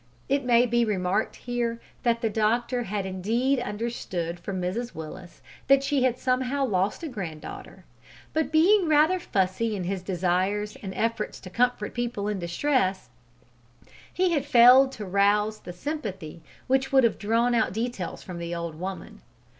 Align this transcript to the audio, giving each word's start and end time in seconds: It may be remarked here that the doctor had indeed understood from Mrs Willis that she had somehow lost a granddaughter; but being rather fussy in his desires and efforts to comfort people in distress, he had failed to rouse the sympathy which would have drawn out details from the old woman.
It 0.27 0.43
may 0.43 0.65
be 0.65 0.83
remarked 0.83 1.35
here 1.35 1.79
that 2.01 2.21
the 2.21 2.29
doctor 2.31 2.81
had 2.85 3.05
indeed 3.05 3.59
understood 3.59 4.39
from 4.39 4.59
Mrs 4.59 4.95
Willis 4.95 5.43
that 5.67 5.83
she 5.83 6.01
had 6.01 6.17
somehow 6.17 6.65
lost 6.65 7.03
a 7.03 7.07
granddaughter; 7.07 7.85
but 8.33 8.51
being 8.51 8.87
rather 8.87 9.19
fussy 9.19 9.75
in 9.75 9.83
his 9.83 10.01
desires 10.01 10.75
and 10.81 10.91
efforts 10.95 11.39
to 11.41 11.51
comfort 11.51 11.93
people 11.93 12.27
in 12.27 12.39
distress, 12.39 13.09
he 14.11 14.31
had 14.31 14.43
failed 14.47 14.91
to 14.93 15.05
rouse 15.05 15.59
the 15.59 15.71
sympathy 15.71 16.41
which 16.65 16.91
would 16.91 17.03
have 17.03 17.19
drawn 17.19 17.53
out 17.53 17.71
details 17.71 18.23
from 18.23 18.39
the 18.39 18.55
old 18.55 18.73
woman. 18.73 19.21